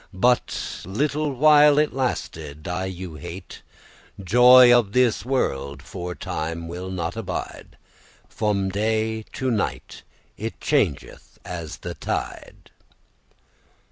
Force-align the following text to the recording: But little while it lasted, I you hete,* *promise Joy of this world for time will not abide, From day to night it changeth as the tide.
But 0.15 0.79
little 0.83 1.31
while 1.31 1.77
it 1.77 1.93
lasted, 1.93 2.67
I 2.67 2.85
you 2.85 3.17
hete,* 3.17 3.61
*promise 4.15 4.31
Joy 4.31 4.73
of 4.75 4.93
this 4.93 5.23
world 5.23 5.83
for 5.83 6.15
time 6.15 6.67
will 6.67 6.89
not 6.89 7.15
abide, 7.15 7.77
From 8.27 8.69
day 8.69 9.21
to 9.33 9.51
night 9.51 10.01
it 10.37 10.59
changeth 10.59 11.37
as 11.45 11.77
the 11.77 11.93
tide. 11.93 12.71